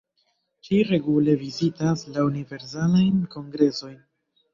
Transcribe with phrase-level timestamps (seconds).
[0.67, 4.01] Ŝi regule vizitas la universalajn kongresojn.